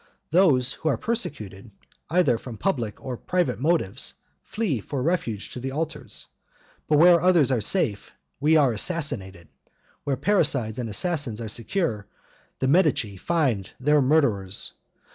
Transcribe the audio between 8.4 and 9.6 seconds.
are assassinated;